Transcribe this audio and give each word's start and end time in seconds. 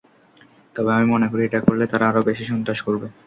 তবে 0.75 0.89
আমি 0.95 1.05
মনে 1.13 1.27
করি, 1.31 1.41
এটা 1.43 1.59
করলে 1.65 1.85
তারা 1.91 2.05
আরও 2.09 2.21
বেশি 2.29 2.43
সন্ত্রাস 2.51 2.79
করবে। 2.87 3.07